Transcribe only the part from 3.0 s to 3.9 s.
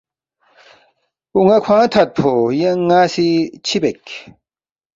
سی چِہ